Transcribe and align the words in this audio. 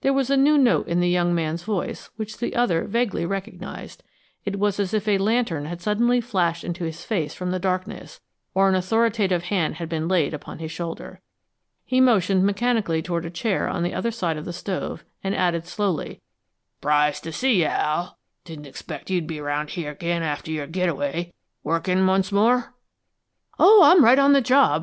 There 0.00 0.14
was 0.14 0.30
a 0.30 0.36
new 0.38 0.56
note 0.56 0.88
in 0.88 1.00
the 1.00 1.10
young 1.10 1.34
man's 1.34 1.62
voice 1.62 2.08
which 2.16 2.38
the 2.38 2.56
other 2.56 2.86
vaguely 2.86 3.26
recognized; 3.26 4.02
it 4.46 4.58
was 4.58 4.80
as 4.80 4.94
if 4.94 5.06
a 5.06 5.18
lantern 5.18 5.66
had 5.66 5.82
suddenly 5.82 6.22
flashed 6.22 6.64
into 6.64 6.84
his 6.84 7.04
face 7.04 7.34
from 7.34 7.50
the 7.50 7.58
darkness, 7.58 8.18
or 8.54 8.66
an 8.66 8.74
authoritative 8.76 9.42
hand 9.42 9.76
been 9.90 10.08
laid 10.08 10.32
upon 10.32 10.58
his 10.58 10.72
shoulder. 10.72 11.20
He 11.84 12.00
motioned 12.00 12.46
mechanically 12.46 13.02
toward 13.02 13.26
a 13.26 13.30
chair 13.30 13.68
on 13.68 13.82
the 13.82 13.92
other 13.92 14.10
side 14.10 14.38
of 14.38 14.46
the 14.46 14.54
stove, 14.54 15.04
and 15.22 15.34
added 15.36 15.66
slowly: 15.66 16.22
"S'prised 16.80 17.22
to 17.24 17.30
see 17.32 17.56
you, 17.60 17.66
Al. 17.66 18.16
Didn't 18.46 18.66
expect 18.66 19.10
you'd 19.10 19.26
be 19.26 19.38
around 19.38 19.68
here 19.72 19.90
again 19.90 20.22
after 20.22 20.50
your 20.50 20.66
get 20.66 20.88
away. 20.88 21.34
Workin' 21.62 22.06
once 22.06 22.32
more?" 22.32 22.72
"Oh, 23.58 23.82
I'm 23.84 24.02
right 24.02 24.18
on 24.18 24.32
the 24.32 24.40
job!" 24.40 24.82